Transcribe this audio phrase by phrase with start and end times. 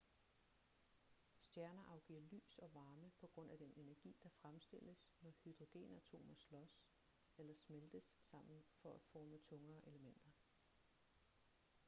[1.39, 6.81] stjerner afgiver lys og varme på grund af den energi der fremstilles når hydrogenatomer slås
[7.37, 10.31] eller smeltes sammen for at forme tungere elementer